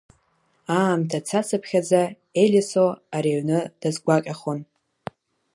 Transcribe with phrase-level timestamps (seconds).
[0.79, 2.01] Аамҭа цацыԥхьаӡа
[2.43, 4.59] Елисо ари аҩны дазгәакьахон.